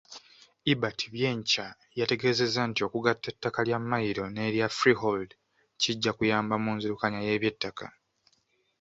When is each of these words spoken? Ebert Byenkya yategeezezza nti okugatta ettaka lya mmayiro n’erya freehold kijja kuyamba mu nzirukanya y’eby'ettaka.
Ebert 0.71 0.99
Byenkya 1.13 1.67
yategeezezza 1.99 2.61
nti 2.69 2.81
okugatta 2.87 3.27
ettaka 3.33 3.59
lya 3.67 3.77
mmayiro 3.81 4.25
n’erya 4.29 4.67
freehold 4.77 5.31
kijja 5.81 6.11
kuyamba 6.17 6.55
mu 6.63 6.71
nzirukanya 6.77 7.19
y’eby'ettaka. 7.27 7.85